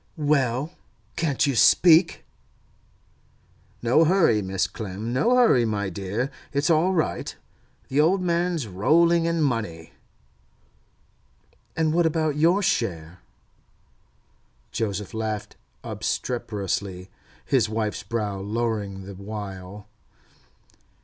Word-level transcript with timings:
'Well, 0.17 0.71
can't 1.15 1.45
you 1.45 1.55
speak?' 1.55 2.25
'No 3.83 4.03
hurry, 4.03 4.41
Mrs. 4.41 4.73
Clem; 4.73 5.13
no 5.13 5.35
hurry, 5.35 5.63
my 5.63 5.91
dear. 5.91 6.31
It's 6.51 6.71
all 6.71 6.91
right. 6.93 7.35
The 7.87 8.01
old 8.01 8.19
man's 8.19 8.65
rolling 8.65 9.25
in 9.25 9.43
money.' 9.43 9.93
'And 11.77 11.93
what 11.93 12.07
about 12.07 12.35
your 12.35 12.63
share?' 12.63 13.19
Joseph 14.71 15.13
laughed 15.13 15.55
obstreperously, 15.83 17.11
his 17.45 17.69
wife's 17.69 18.01
brow 18.01 18.39
lowering 18.39 19.03
the 19.03 19.13
while. 19.13 19.85